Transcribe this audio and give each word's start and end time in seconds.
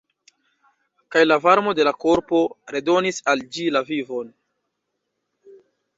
Kaj 1.15 1.21
la 1.27 1.37
varmo 1.43 1.75
de 1.81 1.85
la 1.89 1.93
korpo 2.05 2.41
redonis 2.77 3.23
al 3.35 3.47
ĝi 3.59 3.69
la 3.77 3.85
vivon. 3.91 4.33